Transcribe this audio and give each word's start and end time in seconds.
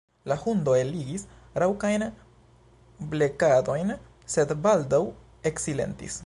La 0.29 0.35
hundo 0.43 0.73
eligis 0.77 1.25
raŭkajn 1.63 2.05
blekadojn, 3.13 3.93
sed 4.37 4.55
baldaŭ 4.67 5.03
eksilentis. 5.53 6.19